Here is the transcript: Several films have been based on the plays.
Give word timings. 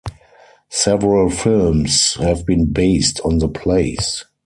Several 0.69 1.29
films 1.29 2.15
have 2.15 2.43
been 2.43 2.73
based 2.73 3.19
on 3.23 3.37
the 3.37 3.47
plays. 3.47 4.25